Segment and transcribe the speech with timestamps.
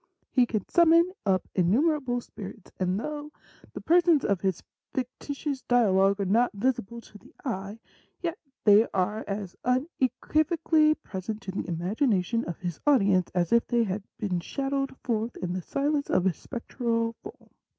[0.31, 3.29] He can sum mon up innumerable spirits, and though
[3.73, 4.63] the persons of his
[4.95, 7.77] fictitious dialogue are not visible to the eye,
[8.19, 9.85] yet they are as une
[10.19, 15.37] quivocally present to the imagination of his audience as if they had been shadowed forth
[15.37, 17.51] in the silence of a spectral form.'